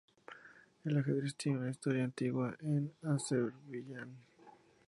El 0.83 0.97
ajedrez 0.97 1.35
tiene 1.35 1.59
una 1.59 1.69
historia 1.69 2.03
antigua 2.03 2.57
en 2.61 2.91
Azerbaiyán. 3.03 4.17